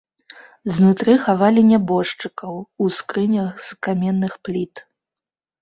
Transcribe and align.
Знутры 0.77 1.13
хавалі 1.25 1.61
нябожчыкаў 1.71 2.53
у 2.87 2.89
скрынях 2.97 3.53
з 3.69 3.79
каменных 3.89 4.33
пліт. 4.49 4.73